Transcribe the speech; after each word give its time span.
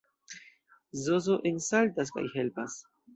Zozo 1.01 1.37
ensaltas 1.49 2.13
kaj 2.17 2.25
helpas. 2.37 2.79